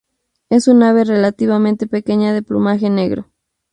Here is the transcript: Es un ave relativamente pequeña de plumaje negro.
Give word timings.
Es 0.49 0.67
un 0.67 0.81
ave 0.81 1.03
relativamente 1.03 1.85
pequeña 1.85 2.33
de 2.33 2.41
plumaje 2.41 2.89
negro. 2.89 3.29